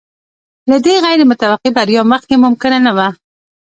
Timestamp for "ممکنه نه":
2.45-2.91